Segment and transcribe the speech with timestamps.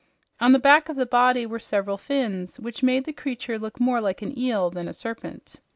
[0.39, 4.01] On the back of the body were several fins, which made the creature look more
[4.01, 5.59] like an eel than a serpent.